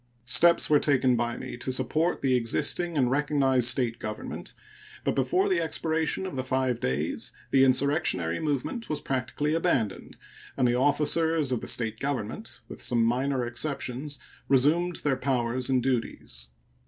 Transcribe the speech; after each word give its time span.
Steps 0.25 0.67
were 0.67 0.79
taken 0.79 1.15
by 1.15 1.37
me 1.37 1.55
to 1.57 1.71
support 1.71 2.23
the 2.23 2.33
existing 2.33 2.97
and 2.97 3.11
recognized 3.11 3.67
State 3.67 3.99
government, 3.99 4.55
but 5.03 5.13
before 5.13 5.47
the 5.47 5.61
expiration 5.61 6.25
of 6.25 6.35
the 6.35 6.43
five 6.43 6.79
days 6.79 7.31
the 7.51 7.63
insurrectionary 7.63 8.39
movement 8.39 8.89
was 8.89 8.99
practically 8.99 9.53
abandoned, 9.53 10.17
and 10.57 10.67
the 10.67 10.73
officers 10.73 11.51
of 11.51 11.61
the 11.61 11.67
State 11.67 11.99
government, 11.99 12.61
with 12.67 12.81
some 12.81 13.03
minor 13.05 13.45
exceptions, 13.45 14.17
resumed 14.47 14.95
their 15.03 15.15
powers 15.17 15.69
and 15.69 15.83
duties. 15.83 16.47